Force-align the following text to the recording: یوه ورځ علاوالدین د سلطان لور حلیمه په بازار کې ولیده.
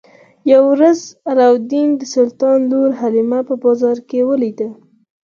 یوه 0.51 0.67
ورځ 0.73 0.99
علاوالدین 1.29 1.89
د 1.97 2.01
سلطان 2.15 2.57
لور 2.71 2.89
حلیمه 3.01 3.39
په 3.47 3.55
بازار 3.63 3.97
کې 4.09 4.19
ولیده. 4.29 4.67